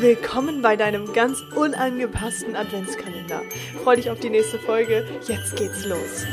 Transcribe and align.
Willkommen 0.00 0.62
bei 0.62 0.76
deinem 0.76 1.12
ganz 1.12 1.42
unangepassten 1.54 2.56
Adventskalender. 2.56 3.42
Freu 3.82 3.96
dich 3.96 4.08
auf 4.08 4.18
die 4.18 4.30
nächste 4.30 4.58
Folge. 4.60 5.04
Jetzt 5.26 5.56
geht's 5.56 5.84
los. 5.84 6.24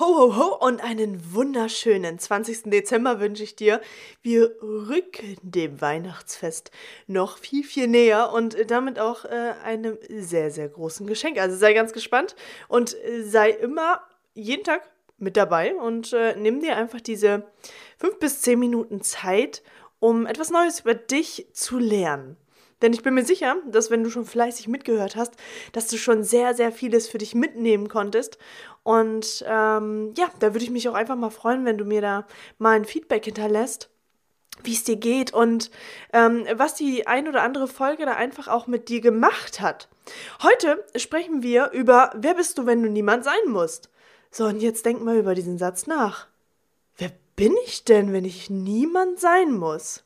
Ho, 0.00 0.06
ho, 0.06 0.36
ho 0.36 0.66
und 0.66 0.82
einen 0.82 1.34
wunderschönen 1.34 2.18
20. 2.18 2.64
Dezember 2.64 3.20
wünsche 3.20 3.44
ich 3.44 3.54
dir. 3.54 3.80
Wir 4.22 4.50
rücken 4.60 5.36
dem 5.42 5.80
Weihnachtsfest 5.80 6.72
noch 7.06 7.38
viel, 7.38 7.62
viel 7.62 7.86
näher 7.86 8.32
und 8.32 8.56
damit 8.72 8.98
auch 8.98 9.24
äh, 9.24 9.52
einem 9.62 9.96
sehr, 10.08 10.50
sehr 10.50 10.68
großen 10.68 11.06
Geschenk. 11.06 11.38
Also 11.38 11.56
sei 11.56 11.74
ganz 11.74 11.92
gespannt 11.92 12.34
und 12.66 12.96
äh, 13.04 13.22
sei 13.22 13.50
immer 13.50 14.00
jeden 14.34 14.64
Tag 14.64 14.82
mit 15.18 15.36
dabei 15.36 15.76
und 15.76 16.12
äh, 16.12 16.34
nimm 16.34 16.58
dir 16.58 16.76
einfach 16.76 17.00
diese 17.00 17.44
fünf 17.96 18.18
bis 18.18 18.42
zehn 18.42 18.58
Minuten 18.58 19.00
Zeit, 19.00 19.62
um 20.00 20.26
etwas 20.26 20.50
Neues 20.50 20.80
über 20.80 20.94
dich 20.94 21.46
zu 21.52 21.78
lernen. 21.78 22.36
Denn 22.82 22.92
ich 22.92 23.02
bin 23.02 23.14
mir 23.14 23.24
sicher, 23.24 23.56
dass 23.66 23.90
wenn 23.90 24.04
du 24.04 24.10
schon 24.10 24.26
fleißig 24.26 24.68
mitgehört 24.68 25.16
hast, 25.16 25.34
dass 25.72 25.88
du 25.88 25.96
schon 25.96 26.24
sehr, 26.24 26.54
sehr 26.54 26.72
vieles 26.72 27.08
für 27.08 27.18
dich 27.18 27.34
mitnehmen 27.34 27.88
konntest. 27.88 28.38
Und 28.82 29.44
ähm, 29.48 30.12
ja, 30.16 30.28
da 30.40 30.54
würde 30.54 30.64
ich 30.64 30.70
mich 30.70 30.88
auch 30.88 30.94
einfach 30.94 31.16
mal 31.16 31.30
freuen, 31.30 31.64
wenn 31.64 31.78
du 31.78 31.84
mir 31.84 32.00
da 32.00 32.26
mal 32.58 32.76
ein 32.76 32.84
Feedback 32.84 33.24
hinterlässt 33.24 33.90
wie 34.62 34.72
es 34.72 34.84
dir 34.84 34.96
geht 34.96 35.32
und 35.32 35.70
ähm, 36.12 36.46
was 36.54 36.74
die 36.74 37.06
ein 37.06 37.28
oder 37.28 37.42
andere 37.42 37.66
Folge 37.66 38.06
da 38.06 38.14
einfach 38.14 38.48
auch 38.48 38.66
mit 38.66 38.88
dir 38.88 39.00
gemacht 39.00 39.60
hat. 39.60 39.88
Heute 40.42 40.84
sprechen 40.96 41.42
wir 41.42 41.70
über 41.72 42.12
Wer 42.14 42.34
bist 42.34 42.58
du, 42.58 42.66
wenn 42.66 42.82
du 42.82 42.88
niemand 42.88 43.24
sein 43.24 43.48
musst? 43.48 43.90
So, 44.30 44.46
und 44.46 44.60
jetzt 44.60 44.86
denk 44.86 45.02
mal 45.02 45.16
über 45.16 45.34
diesen 45.34 45.58
Satz 45.58 45.86
nach. 45.86 46.28
Wer 46.96 47.10
bin 47.36 47.54
ich 47.66 47.84
denn, 47.84 48.12
wenn 48.12 48.24
ich 48.24 48.50
niemand 48.50 49.18
sein 49.18 49.52
muss? 49.52 50.04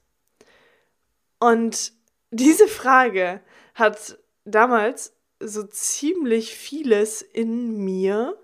Und 1.39 1.93
diese 2.31 2.69
Frage 2.69 3.41
hat 3.75 4.19
damals 4.45 5.15
so 5.41 5.63
ziemlich 5.63 6.55
vieles 6.55 7.23
in 7.23 7.77
mir 7.85 8.37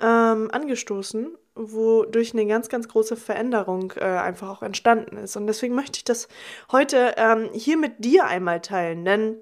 ähm, 0.00 0.50
angestoßen, 0.50 1.36
wodurch 1.54 2.34
eine 2.34 2.46
ganz, 2.46 2.68
ganz 2.68 2.88
große 2.88 3.16
Veränderung 3.16 3.92
äh, 3.96 4.04
einfach 4.04 4.48
auch 4.48 4.62
entstanden 4.62 5.16
ist. 5.16 5.36
Und 5.36 5.46
deswegen 5.46 5.74
möchte 5.74 5.98
ich 5.98 6.04
das 6.04 6.28
heute 6.70 7.14
ähm, 7.16 7.48
hier 7.52 7.78
mit 7.78 8.04
dir 8.04 8.26
einmal 8.26 8.60
teilen, 8.60 9.04
denn 9.04 9.38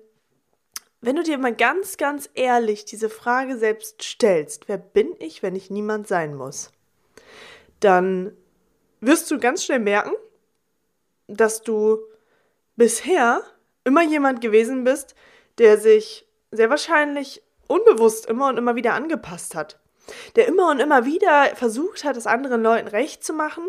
wenn 1.00 1.16
du 1.16 1.24
dir 1.24 1.36
mal 1.36 1.54
ganz, 1.54 1.96
ganz 1.96 2.30
ehrlich 2.34 2.84
diese 2.84 3.10
Frage 3.10 3.58
selbst 3.58 4.02
stellst, 4.02 4.68
wer 4.68 4.78
bin 4.78 5.16
ich, 5.18 5.42
wenn 5.42 5.56
ich 5.56 5.68
niemand 5.68 6.06
sein 6.06 6.34
muss, 6.36 6.70
dann 7.80 8.36
wirst 9.00 9.28
du 9.30 9.38
ganz 9.40 9.64
schnell 9.64 9.80
merken, 9.80 10.12
dass 11.26 11.62
du 11.62 11.98
bisher 12.76 13.42
immer 13.84 14.02
jemand 14.02 14.40
gewesen 14.40 14.84
bist, 14.84 15.14
der 15.58 15.78
sich 15.78 16.26
sehr 16.50 16.70
wahrscheinlich 16.70 17.42
unbewusst 17.66 18.26
immer 18.26 18.48
und 18.48 18.58
immer 18.58 18.76
wieder 18.76 18.94
angepasst 18.94 19.54
hat. 19.54 19.78
Der 20.36 20.48
immer 20.48 20.70
und 20.70 20.80
immer 20.80 21.04
wieder 21.04 21.54
versucht 21.54 22.04
hat, 22.04 22.16
es 22.16 22.26
anderen 22.26 22.62
Leuten 22.62 22.88
recht 22.88 23.24
zu 23.24 23.32
machen, 23.32 23.64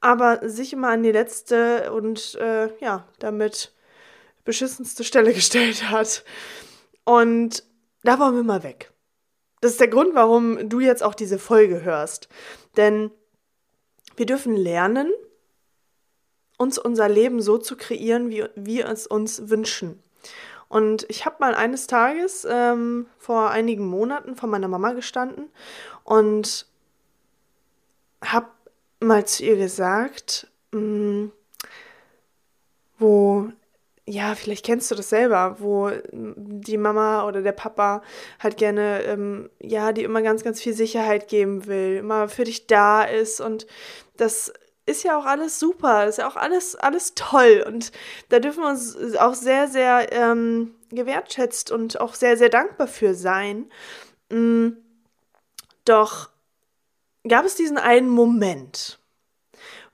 aber 0.00 0.48
sich 0.48 0.72
immer 0.72 0.88
an 0.88 1.02
die 1.02 1.12
letzte 1.12 1.92
und 1.92 2.34
äh, 2.36 2.70
ja, 2.80 3.06
damit 3.18 3.72
beschissenste 4.44 5.04
Stelle 5.04 5.32
gestellt 5.34 5.90
hat. 5.90 6.24
Und 7.04 7.62
da 8.02 8.18
waren 8.18 8.34
wir 8.34 8.42
mal 8.42 8.62
weg. 8.62 8.92
Das 9.60 9.72
ist 9.72 9.80
der 9.80 9.88
Grund, 9.88 10.14
warum 10.14 10.68
du 10.68 10.80
jetzt 10.80 11.02
auch 11.02 11.14
diese 11.14 11.38
Folge 11.38 11.82
hörst. 11.82 12.28
Denn 12.76 13.10
wir 14.16 14.26
dürfen 14.26 14.56
lernen, 14.56 15.12
uns 16.56 16.78
unser 16.78 17.08
Leben 17.08 17.40
so 17.40 17.58
zu 17.58 17.76
kreieren, 17.76 18.30
wie 18.30 18.44
wir 18.54 18.88
es 18.88 19.06
uns 19.06 19.48
wünschen. 19.48 20.02
Und 20.68 21.06
ich 21.08 21.26
habe 21.26 21.36
mal 21.40 21.54
eines 21.54 21.86
Tages 21.86 22.46
ähm, 22.48 23.06
vor 23.18 23.50
einigen 23.50 23.86
Monaten 23.86 24.34
vor 24.34 24.48
meiner 24.48 24.68
Mama 24.68 24.92
gestanden 24.92 25.48
und 26.02 26.66
habe 28.24 28.48
mal 29.00 29.24
zu 29.26 29.44
ihr 29.44 29.56
gesagt, 29.56 30.48
mh, 30.72 30.80
mm, 30.80 31.32
wo 32.98 33.48
ja, 34.08 34.36
vielleicht 34.36 34.64
kennst 34.64 34.90
du 34.90 34.94
das 34.94 35.08
selber, 35.08 35.56
wo 35.58 35.90
die 36.12 36.78
Mama 36.78 37.26
oder 37.26 37.42
der 37.42 37.52
Papa 37.52 38.02
halt 38.38 38.56
gerne, 38.56 39.02
ähm, 39.02 39.50
ja, 39.60 39.92
die 39.92 40.04
immer 40.04 40.22
ganz, 40.22 40.44
ganz 40.44 40.60
viel 40.62 40.74
Sicherheit 40.74 41.26
geben 41.26 41.66
will, 41.66 41.96
immer 41.96 42.28
für 42.28 42.44
dich 42.44 42.68
da 42.68 43.02
ist 43.02 43.40
und 43.40 43.66
das 44.16 44.52
ist 44.86 45.02
ja 45.02 45.18
auch 45.18 45.26
alles 45.26 45.58
super, 45.58 46.06
ist 46.06 46.18
ja 46.18 46.28
auch 46.28 46.36
alles, 46.36 46.76
alles 46.76 47.14
toll 47.14 47.64
und 47.66 47.92
da 48.28 48.38
dürfen 48.38 48.62
wir 48.62 48.70
uns 48.70 49.16
auch 49.16 49.34
sehr, 49.34 49.68
sehr 49.68 50.12
ähm, 50.12 50.74
gewertschätzt 50.90 51.70
und 51.70 52.00
auch 52.00 52.14
sehr, 52.14 52.36
sehr 52.36 52.48
dankbar 52.48 52.86
für 52.86 53.14
sein. 53.14 53.70
Mhm. 54.30 54.78
Doch 55.84 56.30
gab 57.26 57.44
es 57.44 57.56
diesen 57.56 57.78
einen 57.78 58.08
Moment, 58.08 58.98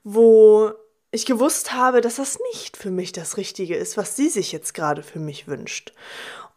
wo 0.03 0.71
ich 1.11 1.25
gewusst 1.25 1.73
habe, 1.73 2.01
dass 2.01 2.15
das 2.15 2.39
nicht 2.51 2.77
für 2.77 2.89
mich 2.89 3.11
das 3.11 3.37
Richtige 3.37 3.75
ist, 3.75 3.97
was 3.97 4.15
sie 4.15 4.29
sich 4.29 4.51
jetzt 4.51 4.73
gerade 4.73 5.03
für 5.03 5.19
mich 5.19 5.47
wünscht. 5.47 5.93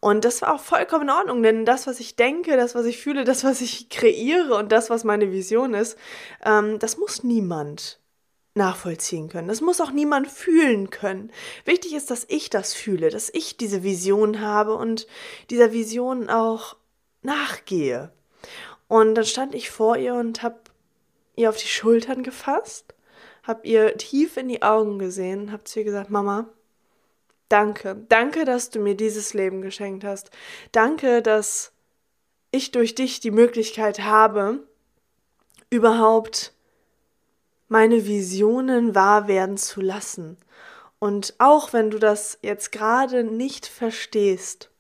Und 0.01 0.25
das 0.25 0.43
war 0.43 0.55
auch 0.55 0.61
vollkommen 0.61 1.05
in 1.05 1.11
Ordnung, 1.11 1.43
denn 1.43 1.65
das, 1.65 1.87
was 1.87 2.01
ich 2.01 2.17
denke, 2.17 2.57
das, 2.57 2.75
was 2.75 2.87
ich 2.87 2.99
fühle, 2.99 3.25
das, 3.25 3.45
was 3.45 3.61
ich 3.61 3.89
kreiere 3.89 4.55
und 4.55 4.73
das, 4.73 4.89
was 4.89 5.05
meine 5.05 5.33
Vision 5.33 5.75
ist, 5.75 5.99
ähm, 6.45 6.79
das 6.79 6.97
muss 6.97 7.23
niemand 7.23 7.99
nachvollziehen 8.57 9.29
können. 9.29 9.49
Das 9.49 9.61
muss 9.61 9.81
auch 9.81 9.93
niemand 9.93 10.29
fühlen 10.29 10.91
können. 10.91 11.31
Wichtig 11.65 11.95
ist, 11.95 12.11
dass 12.11 12.25
ich 12.29 12.51
das 12.51 12.75
fühle, 12.75 13.11
dass 13.11 13.31
ich 13.33 13.57
diese 13.57 13.83
Vision 13.83 14.41
habe 14.41 14.75
und 14.75 15.07
dieser 15.51 15.73
Vision 15.73 16.29
auch 16.29 16.77
nachgehe. 17.23 18.13
Und 18.89 19.15
dann 19.15 19.25
stand 19.25 19.55
ich 19.55 19.71
vor 19.71 19.97
ihr 19.97 20.15
und 20.15 20.43
habe 20.43 20.61
ihr 21.37 21.51
auf 21.51 21.57
die 21.57 21.69
Schultern 21.69 22.23
gefasst 22.23 22.97
hab 23.47 23.65
ihr 23.65 23.97
tief 23.97 24.37
in 24.37 24.49
die 24.49 24.63
Augen 24.63 24.99
gesehen, 24.99 25.53
hab 25.53 25.69
zu 25.69 25.79
ihr 25.79 25.85
gesagt, 25.85 26.11
Mama, 26.11 26.49
danke, 27.49 28.05
danke, 28.09 28.45
dass 28.45 28.71
du 28.71 28.81
mir 28.81 28.97
dieses 28.97 29.35
Leben 29.35 29.63
geschenkt 29.63 30.03
hast. 30.03 30.31
Danke, 30.73 31.23
dass 31.23 31.73
ich 32.51 32.73
durch 32.73 32.97
dich 32.97 33.21
die 33.21 33.31
Möglichkeit 33.31 34.01
habe, 34.01 34.67
überhaupt 35.71 36.55
meine 37.69 38.07
Visionen 38.07 38.95
wahr 38.95 39.29
werden 39.29 39.57
zu 39.57 39.81
lassen. 39.81 40.37
Und 40.99 41.35
auch 41.39 41.73
wenn 41.73 41.91
du 41.91 41.99
das 41.99 42.39
jetzt 42.43 42.73
gerade 42.73 43.25
nicht 43.25 43.67
verstehst, 43.67 44.71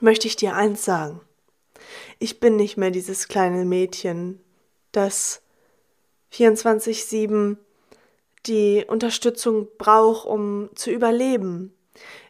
möchte 0.00 0.26
ich 0.26 0.36
dir 0.36 0.54
eins 0.54 0.84
sagen. 0.84 1.20
Ich 2.18 2.40
bin 2.40 2.56
nicht 2.56 2.76
mehr 2.76 2.90
dieses 2.90 3.28
kleine 3.28 3.64
Mädchen, 3.64 4.40
das 4.92 5.42
24-7 6.32 7.56
die 8.46 8.84
Unterstützung 8.86 9.68
braucht, 9.78 10.26
um 10.26 10.70
zu 10.74 10.90
überleben. 10.90 11.74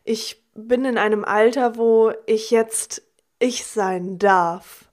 Ich 0.05 0.43
bin 0.55 0.85
in 0.85 0.99
einem 0.99 1.25
Alter, 1.25 1.77
wo 1.77 2.13
ich 2.27 2.51
jetzt 2.51 3.03
ich 3.39 3.67
sein 3.67 4.19
darf. 4.19 4.87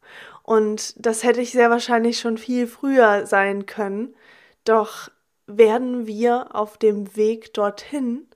Und 0.44 0.94
das 0.98 1.24
hätte 1.24 1.42
ich 1.42 1.52
sehr 1.52 1.70
wahrscheinlich 1.70 2.20
schon 2.20 2.38
viel 2.38 2.68
früher 2.68 3.26
sein 3.26 3.66
können. 3.66 4.14
Doch 4.64 5.10
werden 5.48 6.08
wir 6.08 6.56
auf 6.56 6.78
dem 6.78 7.16
Weg 7.16 7.54
dorthin 7.54 8.28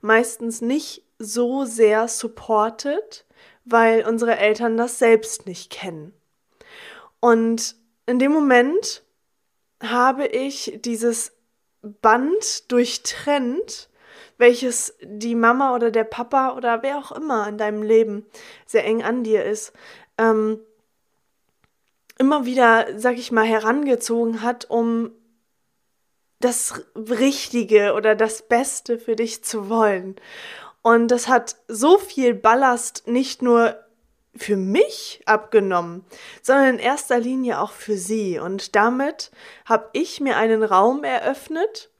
meistens 0.00 0.60
nicht 0.60 1.04
so 1.18 1.64
sehr 1.64 2.08
supported, 2.08 3.24
weil 3.64 4.06
unsere 4.06 4.36
Eltern 4.36 4.76
das 4.76 4.98
selbst 4.98 5.46
nicht 5.46 5.70
kennen. 5.70 6.12
Und 7.20 7.76
in 8.06 8.18
dem 8.18 8.32
Moment 8.32 9.02
habe 9.82 10.26
ich 10.26 10.78
dieses 10.84 11.32
Band 11.82 12.70
durchtrennt, 12.70 13.88
welches 14.38 14.94
die 15.02 15.34
Mama 15.34 15.74
oder 15.74 15.90
der 15.90 16.04
Papa 16.04 16.56
oder 16.56 16.82
wer 16.82 16.98
auch 16.98 17.12
immer 17.12 17.48
in 17.48 17.58
deinem 17.58 17.82
Leben 17.82 18.26
sehr 18.66 18.84
eng 18.84 19.02
an 19.02 19.22
dir 19.22 19.44
ist, 19.44 19.72
ähm, 20.18 20.60
immer 22.18 22.44
wieder, 22.44 22.98
sag 22.98 23.16
ich 23.18 23.32
mal, 23.32 23.44
herangezogen 23.44 24.42
hat, 24.42 24.68
um 24.68 25.12
das 26.44 26.82
Richtige 26.94 27.94
oder 27.94 28.14
das 28.14 28.42
Beste 28.42 28.98
für 28.98 29.16
dich 29.16 29.42
zu 29.44 29.68
wollen. 29.68 30.16
Und 30.82 31.08
das 31.08 31.28
hat 31.28 31.56
so 31.68 31.98
viel 31.98 32.34
Ballast 32.34 33.06
nicht 33.06 33.42
nur 33.42 33.76
für 34.34 34.56
mich 34.56 35.22
abgenommen, 35.26 36.04
sondern 36.42 36.74
in 36.74 36.78
erster 36.78 37.18
Linie 37.18 37.60
auch 37.60 37.72
für 37.72 37.96
sie. 37.96 38.38
Und 38.38 38.74
damit 38.74 39.30
habe 39.64 39.90
ich 39.92 40.20
mir 40.20 40.36
einen 40.36 40.62
Raum 40.62 41.04
eröffnet, 41.04 41.90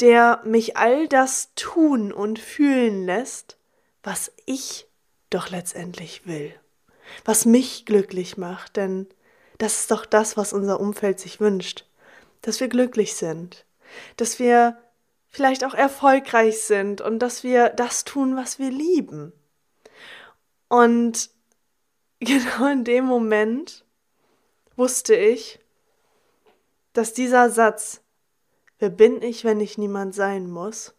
der 0.00 0.40
mich 0.44 0.76
all 0.76 1.08
das 1.08 1.50
tun 1.54 2.12
und 2.12 2.38
fühlen 2.38 3.04
lässt, 3.04 3.56
was 4.02 4.32
ich 4.46 4.86
doch 5.30 5.50
letztendlich 5.50 6.26
will. 6.26 6.54
Was 7.24 7.44
mich 7.44 7.86
glücklich 7.86 8.36
macht, 8.36 8.76
denn 8.76 9.08
das 9.58 9.80
ist 9.80 9.90
doch 9.90 10.06
das, 10.06 10.36
was 10.36 10.52
unser 10.52 10.80
Umfeld 10.80 11.18
sich 11.18 11.40
wünscht. 11.40 11.86
Dass 12.42 12.60
wir 12.60 12.68
glücklich 12.68 13.14
sind, 13.14 13.66
dass 14.16 14.38
wir 14.38 14.78
vielleicht 15.28 15.64
auch 15.64 15.74
erfolgreich 15.74 16.62
sind 16.62 17.00
und 17.00 17.20
dass 17.20 17.44
wir 17.44 17.70
das 17.70 18.04
tun, 18.04 18.36
was 18.36 18.58
wir 18.58 18.70
lieben. 18.70 19.32
Und 20.68 21.30
genau 22.20 22.66
in 22.66 22.84
dem 22.84 23.04
Moment 23.04 23.84
wusste 24.76 25.14
ich, 25.14 25.60
dass 26.92 27.12
dieser 27.12 27.50
Satz, 27.50 28.02
wer 28.78 28.90
bin 28.90 29.22
ich, 29.22 29.44
wenn 29.44 29.60
ich 29.60 29.78
niemand 29.78 30.14
sein 30.14 30.50
muss, 30.50 30.94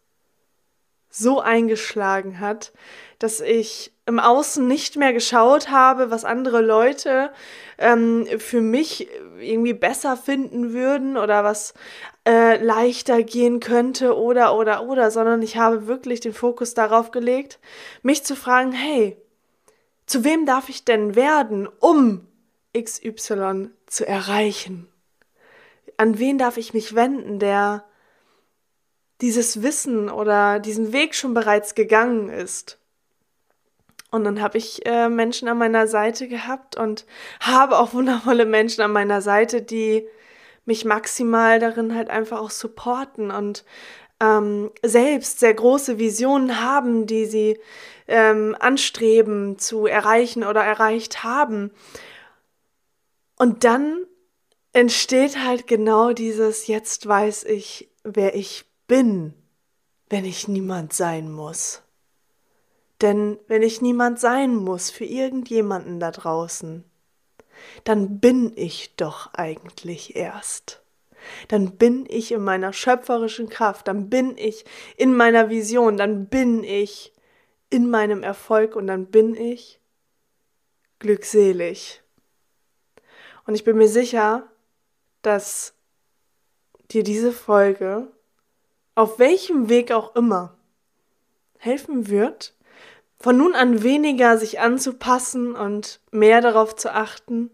so 1.10 1.42
eingeschlagen 1.42 2.40
hat, 2.40 2.72
dass 3.20 3.42
ich 3.42 3.91
im 4.12 4.20
Außen 4.20 4.68
nicht 4.68 4.98
mehr 4.98 5.14
geschaut 5.14 5.70
habe, 5.70 6.12
was 6.12 6.26
andere 6.26 6.62
Leute 6.62 7.32
ähm, 7.78 8.28
für 8.38 8.62
mich 8.62 9.08
irgendwie 9.40 9.74
besser 9.74 10.18
finden 10.18 10.74
würden 10.74 11.18
oder 11.18 11.44
was 11.44 11.74
äh, 12.28 12.64
leichter 12.64 13.24
gehen 13.24 13.60
könnte 13.60 14.16
oder 14.16 14.56
oder 14.56 14.88
oder, 14.88 15.10
sondern 15.10 15.42
ich 15.42 15.58
habe 15.58 15.88
wirklich 15.88 16.20
den 16.20 16.34
Fokus 16.34 16.74
darauf 16.74 17.12
gelegt, 17.12 17.60
mich 18.04 18.24
zu 18.24 18.36
fragen, 18.36 18.74
hey, 18.74 19.18
zu 20.06 20.24
wem 20.24 20.46
darf 20.46 20.70
ich 20.70 20.84
denn 20.84 21.16
werden, 21.16 21.68
um 21.80 22.28
XY 22.78 23.70
zu 23.88 24.06
erreichen? 24.06 24.88
An 25.96 26.20
wen 26.20 26.38
darf 26.38 26.58
ich 26.58 26.74
mich 26.74 26.96
wenden, 26.96 27.40
der 27.40 27.86
dieses 29.22 29.62
Wissen 29.62 30.10
oder 30.10 30.60
diesen 30.60 30.92
Weg 30.92 31.16
schon 31.16 31.34
bereits 31.34 31.76
gegangen 31.76 32.30
ist? 32.30 32.81
Und 34.12 34.26
dann 34.26 34.42
habe 34.42 34.58
ich 34.58 34.86
äh, 34.86 35.10
Menschen 35.10 35.48
an 35.48 35.58
meiner 35.58 35.88
Seite 35.88 36.28
gehabt 36.28 36.76
und 36.76 37.06
habe 37.40 37.80
auch 37.80 37.94
wundervolle 37.94 38.46
Menschen 38.46 38.82
an 38.82 38.92
meiner 38.92 39.22
Seite, 39.22 39.62
die 39.62 40.06
mich 40.66 40.86
maximal 40.86 41.60
darin 41.60 41.96
halt 41.96 42.10
einfach 42.10 42.40
auch 42.40 42.52
supporten 42.52 43.32
und 43.32 43.66
ähm, 44.20 44.70
selbst 44.84 45.40
sehr 45.40 45.54
große 45.54 45.98
Visionen 45.98 46.62
haben, 46.62 47.08
die 47.08 47.26
sie 47.26 47.60
ähm, 48.08 48.56
anstreben 48.60 49.58
zu 49.58 49.88
erreichen 49.88 50.44
oder 50.44 50.64
erreicht 50.64 51.24
haben. 51.24 51.72
Und 53.38 53.64
dann 53.64 54.06
entsteht 54.74 55.44
halt 55.44 55.66
genau 55.66 56.14
dieses, 56.14 56.68
jetzt 56.68 57.08
weiß 57.08 57.46
ich, 57.46 57.90
wer 58.04 58.36
ich 58.36 58.66
bin, 58.88 59.34
wenn 60.10 60.26
ich 60.26 60.48
niemand 60.48 60.94
sein 60.94 61.32
muss. 61.32 61.82
Denn 63.02 63.40
wenn 63.48 63.64
ich 63.64 63.82
niemand 63.82 64.20
sein 64.20 64.56
muss 64.56 64.92
für 64.92 65.06
irgendjemanden 65.06 66.00
da 66.00 66.12
draußen, 66.12 66.84
dann 67.84 68.20
bin 68.20 68.54
ich 68.56 68.96
doch 68.96 69.34
eigentlich 69.34 70.16
erst. 70.16 70.82
Dann 71.48 71.78
bin 71.78 72.06
ich 72.10 72.32
in 72.32 72.44
meiner 72.44 72.74
schöpferischen 72.74 73.50
Kraft, 73.50 73.88
dann 73.88 74.10
bin 74.10 74.38
ich 74.38 74.66
in 74.98 75.16
meiner 75.16 75.50
Vision, 75.50 75.98
dann 75.98 76.28
bin 76.28 76.64
ich 76.64 77.14
in 77.70 77.90
meinem 77.90 78.24
Erfolg 78.24 78.76
und 78.76 78.88
dann 78.88 79.08
bin 79.08 79.36
ich 79.36 79.80
glückselig. 81.00 82.02
Und 83.46 83.56
ich 83.56 83.64
bin 83.64 83.78
mir 83.78 83.88
sicher, 83.88 84.48
dass 85.22 85.74
dir 86.92 87.04
diese 87.04 87.32
Folge, 87.32 88.12
auf 88.96 89.20
welchem 89.20 89.70
Weg 89.70 89.92
auch 89.92 90.16
immer, 90.16 90.58
helfen 91.58 92.08
wird, 92.10 92.56
von 93.22 93.38
nun 93.38 93.54
an 93.54 93.84
weniger 93.84 94.38
sich 94.38 94.60
anzupassen 94.60 95.56
und 95.56 96.00
mehr 96.12 96.42
darauf 96.42 96.76
zu 96.76 96.94
achten, 96.94 97.52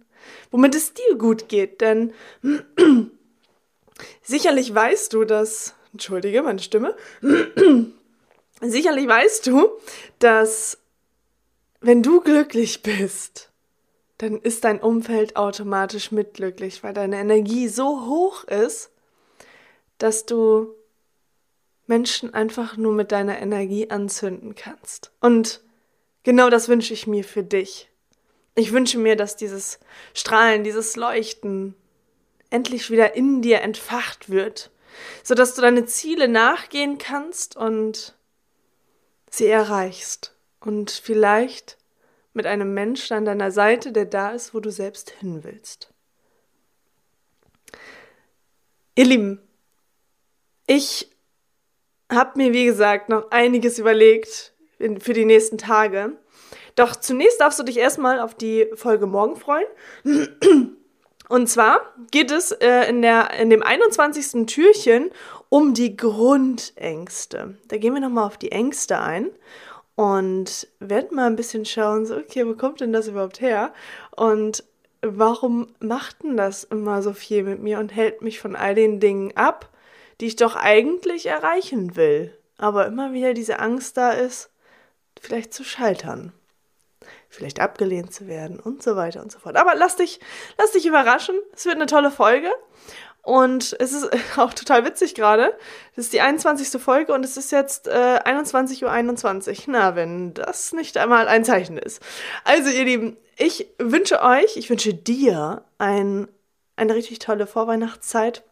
womit 0.49 0.75
es 0.75 0.93
dir 0.93 1.17
gut 1.17 1.49
geht. 1.49 1.81
Denn 1.81 2.13
sicherlich 4.23 4.73
weißt 4.73 5.13
du, 5.13 5.25
dass, 5.25 5.75
entschuldige 5.91 6.41
meine 6.41 6.59
Stimme, 6.59 6.95
sicherlich 8.61 9.07
weißt 9.07 9.47
du, 9.47 9.69
dass 10.19 10.77
wenn 11.81 12.01
du 12.01 12.21
glücklich 12.21 12.81
bist, 12.81 13.51
dann 14.17 14.39
ist 14.39 14.63
dein 14.63 14.79
Umfeld 14.79 15.35
automatisch 15.35 16.11
mitglücklich, 16.11 16.81
weil 16.83 16.93
deine 16.93 17.19
Energie 17.19 17.67
so 17.67 18.07
hoch 18.07 18.45
ist, 18.45 18.89
dass 19.97 20.25
du 20.25 20.73
Menschen 21.87 22.33
einfach 22.33 22.77
nur 22.77 22.93
mit 22.93 23.11
deiner 23.11 23.39
Energie 23.39 23.89
anzünden 23.89 24.55
kannst. 24.55 25.11
Und 25.21 25.61
genau 26.23 26.49
das 26.49 26.69
wünsche 26.69 26.93
ich 26.93 27.07
mir 27.07 27.23
für 27.23 27.43
dich. 27.43 27.89
Ich 28.55 28.73
wünsche 28.73 28.97
mir, 28.97 29.15
dass 29.15 29.35
dieses 29.35 29.79
Strahlen, 30.13 30.63
dieses 30.63 30.95
Leuchten 30.95 31.75
endlich 32.49 32.89
wieder 32.89 33.15
in 33.15 33.41
dir 33.41 33.61
entfacht 33.61 34.29
wird, 34.29 34.71
sodass 35.23 35.55
du 35.55 35.61
deine 35.61 35.85
Ziele 35.85 36.27
nachgehen 36.27 36.97
kannst 36.97 37.55
und 37.55 38.15
sie 39.29 39.47
erreichst. 39.47 40.33
Und 40.59 40.91
vielleicht 40.91 41.77
mit 42.33 42.45
einem 42.45 42.73
Menschen 42.73 43.15
an 43.15 43.25
deiner 43.25 43.51
Seite, 43.51 43.91
der 43.91 44.05
da 44.05 44.31
ist, 44.31 44.53
wo 44.53 44.59
du 44.59 44.71
selbst 44.71 45.11
hin 45.11 45.43
willst. 45.43 45.93
Ihr 48.95 49.05
Lieben, 49.05 49.39
ich 50.65 51.11
habe 52.11 52.37
mir, 52.37 52.53
wie 52.53 52.65
gesagt, 52.65 53.09
noch 53.09 53.31
einiges 53.31 53.79
überlegt 53.79 54.53
für 54.99 55.13
die 55.13 55.25
nächsten 55.25 55.57
Tage. 55.57 56.13
Doch 56.75 56.95
zunächst 56.95 57.41
darfst 57.41 57.59
du 57.59 57.63
dich 57.63 57.77
erstmal 57.77 58.19
auf 58.19 58.35
die 58.35 58.67
Folge 58.75 59.07
morgen 59.07 59.35
freuen. 59.35 59.67
Und 61.29 61.49
zwar 61.49 61.81
geht 62.11 62.31
es 62.31 62.51
äh, 62.51 62.89
in, 62.89 63.01
der, 63.01 63.31
in 63.39 63.49
dem 63.49 63.61
21. 63.61 64.45
Türchen 64.45 65.11
um 65.49 65.73
die 65.73 65.97
Grundängste. 65.97 67.57
Da 67.67 67.77
gehen 67.77 67.93
wir 67.93 68.01
nochmal 68.01 68.25
auf 68.25 68.37
die 68.37 68.51
Ängste 68.51 68.99
ein 68.99 69.29
und 69.95 70.67
werden 70.79 71.15
mal 71.15 71.25
ein 71.25 71.35
bisschen 71.35 71.65
schauen, 71.65 72.05
so, 72.05 72.15
okay, 72.15 72.47
wo 72.47 72.53
kommt 72.53 72.79
denn 72.79 72.93
das 72.93 73.07
überhaupt 73.07 73.41
her? 73.41 73.73
Und 74.15 74.63
warum 75.01 75.67
macht 75.79 76.23
denn 76.23 76.37
das 76.37 76.63
immer 76.63 77.01
so 77.01 77.13
viel 77.13 77.43
mit 77.43 77.61
mir 77.61 77.79
und 77.79 77.93
hält 77.93 78.21
mich 78.21 78.39
von 78.39 78.55
all 78.55 78.75
den 78.75 78.99
Dingen 78.99 79.35
ab, 79.35 79.69
die 80.19 80.27
ich 80.27 80.35
doch 80.35 80.55
eigentlich 80.55 81.27
erreichen 81.27 81.95
will? 81.95 82.37
Aber 82.57 82.87
immer 82.87 83.13
wieder 83.13 83.33
diese 83.33 83.59
Angst 83.59 83.97
da 83.97 84.11
ist, 84.11 84.49
vielleicht 85.21 85.53
zu 85.53 85.63
scheitern, 85.63 86.33
vielleicht 87.29 87.59
abgelehnt 87.59 88.13
zu 88.13 88.27
werden 88.27 88.59
und 88.59 88.81
so 88.81 88.95
weiter 88.95 89.21
und 89.21 89.31
so 89.31 89.39
fort. 89.39 89.55
Aber 89.55 89.75
lass 89.75 89.95
dich, 89.95 90.19
lass 90.57 90.71
dich 90.71 90.85
überraschen. 90.85 91.35
Es 91.53 91.65
wird 91.65 91.75
eine 91.75 91.85
tolle 91.85 92.11
Folge. 92.11 92.49
Und 93.27 93.75
es 93.79 93.91
ist 93.91 94.09
auch 94.37 94.53
total 94.53 94.85
witzig 94.85 95.13
gerade. 95.13 95.53
Das 95.95 96.05
ist 96.05 96.13
die 96.13 96.21
21. 96.21 96.81
Folge 96.81 97.13
und 97.13 97.25
es 97.25 97.35
ist 97.35 97.51
jetzt 97.51 97.87
äh, 97.87 98.19
21.21 98.23 98.83
Uhr. 98.83 98.91
21. 98.91 99.67
Na, 99.67 99.95
wenn 99.95 100.33
das 100.33 100.71
nicht 100.71 100.97
einmal 100.97 101.27
ein 101.27 101.43
Zeichen 101.43 101.77
ist. 101.77 102.01
Also, 102.45 102.69
ihr 102.69 102.85
Lieben, 102.85 103.17
ich 103.35 103.67
wünsche 103.77 104.21
euch, 104.21 104.55
ich 104.55 104.69
wünsche 104.69 104.93
dir 104.93 105.65
ein, 105.77 106.29
eine 106.77 106.95
richtig 106.95 107.19
tolle 107.19 107.47
Vorweihnachtszeit 107.47 108.43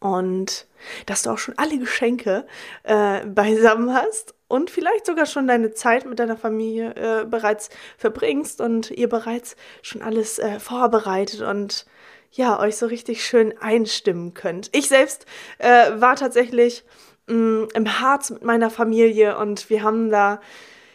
und 0.00 0.66
dass 1.06 1.22
du 1.22 1.30
auch 1.30 1.38
schon 1.38 1.58
alle 1.58 1.78
Geschenke 1.78 2.46
äh, 2.82 3.24
beisammen 3.26 3.94
hast 3.94 4.34
und 4.48 4.70
vielleicht 4.70 5.06
sogar 5.06 5.26
schon 5.26 5.46
deine 5.46 5.72
Zeit 5.72 6.06
mit 6.06 6.18
deiner 6.18 6.36
Familie 6.36 6.94
äh, 6.94 7.24
bereits 7.24 7.70
verbringst 7.96 8.60
und 8.60 8.90
ihr 8.90 9.08
bereits 9.08 9.56
schon 9.82 10.02
alles 10.02 10.38
äh, 10.38 10.60
vorbereitet 10.60 11.40
und 11.40 11.86
ja, 12.30 12.58
euch 12.58 12.76
so 12.76 12.86
richtig 12.86 13.24
schön 13.24 13.56
einstimmen 13.58 14.34
könnt. 14.34 14.68
Ich 14.72 14.88
selbst 14.88 15.24
äh, 15.58 15.92
war 16.00 16.16
tatsächlich 16.16 16.84
mh, 17.26 17.34
mm, 17.34 17.68
im 17.74 18.00
Harz 18.00 18.30
mit 18.30 18.44
meiner 18.44 18.70
Familie 18.70 19.38
und 19.38 19.70
wir 19.70 19.82
haben 19.82 20.10
da, 20.10 20.40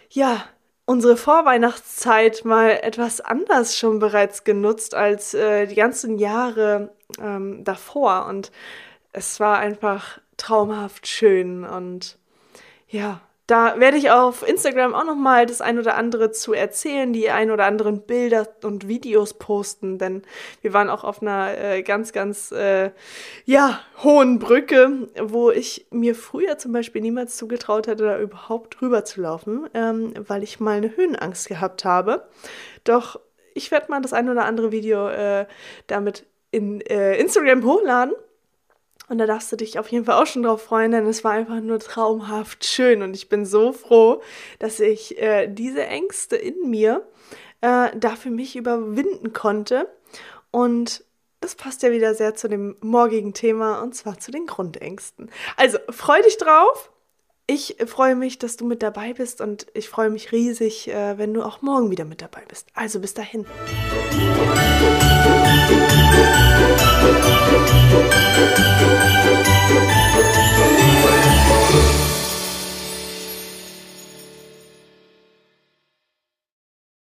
ja, 0.10 0.44
unsere 0.90 1.18
Vorweihnachtszeit 1.18 2.46
mal 2.46 2.72
etwas 2.82 3.22
anders 3.22 3.78
schon 3.78 4.00
bereits 4.00 4.44
genutzt 4.44 4.96
als 4.96 5.36
äh, 5.36 5.68
die 5.68 5.76
ganzen 5.76 6.18
Jahre 6.18 6.96
ähm, 7.22 7.64
davor. 7.64 8.26
Und 8.26 8.52
es 9.14 9.40
war 9.40 9.60
einfach 9.60 10.20
traumhaft 10.38 11.06
schön 11.06 11.64
und 11.64 12.18
ja, 12.88 13.22
da 13.50 13.80
werde 13.80 13.98
ich 13.98 14.12
auf 14.12 14.48
Instagram 14.48 14.94
auch 14.94 15.06
noch 15.06 15.16
mal 15.16 15.48
das 15.48 15.60
ein 15.60 15.80
oder 15.80 15.96
andere 15.96 16.30
zu 16.30 16.54
erzählen, 16.54 17.12
die 17.12 17.32
ein 17.32 17.50
oder 17.50 17.66
anderen 17.66 18.02
Bilder 18.02 18.48
und 18.64 18.88
Videos 18.88 19.34
posten, 19.34 19.98
denn 19.98 20.22
wir 20.62 20.72
waren 20.74 20.88
auch 20.88 21.04
auf 21.04 21.24
einer 21.24 21.58
äh, 21.58 21.82
ganz, 21.82 22.14
ganz 22.14 22.52
äh, 22.52 22.92
ja 23.46 23.80
hohen 24.04 24.38
Brücke, 24.38 25.08
wo 25.20 25.50
ich 25.50 25.88
mir 25.90 26.14
früher 26.14 26.60
zum 26.60 26.74
Beispiel 26.74 27.02
niemals 27.02 27.38
zugetraut 27.38 27.88
hätte, 27.88 28.04
da 28.04 28.20
überhaupt 28.20 28.80
drüber 28.80 29.04
zu 29.04 29.22
laufen, 29.22 29.68
ähm, 29.74 30.14
weil 30.28 30.44
ich 30.44 30.60
mal 30.60 30.78
eine 30.78 30.96
Höhenangst 30.96 31.48
gehabt 31.48 31.86
habe. 31.86 32.28
Doch 32.84 33.20
ich 33.56 33.72
werde 33.72 33.90
mal 33.90 34.00
das 34.00 34.14
ein 34.14 34.30
oder 34.30 34.46
andere 34.46 34.72
Video 34.72 35.10
äh, 35.10 35.48
damit 35.88 36.28
in 36.52 36.82
äh, 36.82 37.18
Instagram 37.18 37.66
hochladen 37.66 38.14
Und 39.10 39.18
da 39.18 39.26
darfst 39.26 39.52
du 39.52 39.56
dich 39.56 39.80
auf 39.80 39.90
jeden 39.90 40.06
Fall 40.06 40.22
auch 40.22 40.28
schon 40.28 40.44
drauf 40.44 40.62
freuen, 40.62 40.92
denn 40.92 41.08
es 41.08 41.24
war 41.24 41.32
einfach 41.32 41.60
nur 41.62 41.80
traumhaft 41.80 42.64
schön. 42.64 43.02
Und 43.02 43.16
ich 43.16 43.28
bin 43.28 43.46
so 43.46 43.74
froh, 43.74 44.22
dass 44.60 44.80
ich 44.80 45.20
äh, 45.20 45.48
diese 45.48 45.86
Ängste 45.86 46.36
in 46.36 46.70
mir 46.70 47.08
äh, 47.62 47.90
da 47.96 48.16
für 48.16 48.30
mich 48.30 48.56
überwinden 48.56 49.34
konnte. 49.34 49.90
Und 50.52 51.04
das 51.42 51.56
passt 51.56 51.84
ja 51.84 51.92
wieder 51.92 52.14
sehr 52.14 52.36
zu 52.36 52.48
dem 52.48 52.76
morgigen 52.82 53.34
Thema 53.34 53.82
und 53.82 53.96
zwar 53.96 54.20
zu 54.20 54.32
den 54.32 54.46
Grundängsten. 54.46 55.32
Also 55.58 55.80
freu 55.90 56.22
dich 56.22 56.38
drauf. 56.38 56.92
Ich 57.48 57.78
freue 57.88 58.16
mich, 58.16 58.38
dass 58.38 58.58
du 58.58 58.66
mit 58.66 58.84
dabei 58.84 59.14
bist 59.14 59.42
und 59.42 59.66
ich 59.74 59.90
freue 59.90 60.12
mich 60.12 60.32
riesig, 60.32 60.88
äh, 60.88 61.18
wenn 61.18 61.34
du 61.34 61.42
auch 61.42 61.64
morgen 61.64 61.90
wieder 61.90 62.06
mit 62.06 62.22
dabei 62.22 62.44
bist. 62.48 62.68
Also 62.76 63.00
bis 63.00 63.16
dahin. 63.16 63.48
啊！ 67.02 67.30